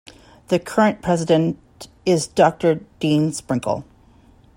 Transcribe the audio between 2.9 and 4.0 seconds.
Dean Sprinkle.